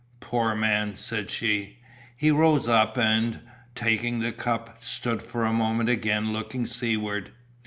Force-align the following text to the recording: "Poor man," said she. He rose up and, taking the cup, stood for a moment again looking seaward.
"Poor 0.19 0.55
man," 0.55 0.95
said 0.95 1.29
she. 1.29 1.77
He 2.17 2.31
rose 2.31 2.67
up 2.67 2.97
and, 2.97 3.39
taking 3.75 4.19
the 4.19 4.31
cup, 4.31 4.77
stood 4.83 5.21
for 5.21 5.45
a 5.45 5.53
moment 5.53 5.89
again 5.89 6.33
looking 6.33 6.65
seaward. 6.65 7.29